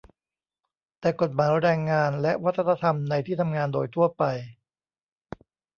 [0.99, 4.23] แต่กฎหมายแรงงานและวัฒนธรรมในที่ทำงานโดยทั่วไป